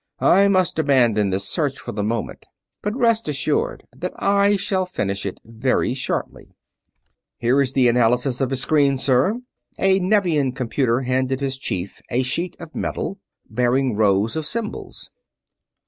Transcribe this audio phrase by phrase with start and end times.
[0.17, 2.47] I must abandon this search for the moment,
[2.81, 6.55] but rest assured that I shall finish it very shortly."
[7.37, 9.41] "Here is the analysis of his screen, sir."
[9.77, 15.11] A Nevian computer handed his chief a sheet of metal, bearing rows of symbols.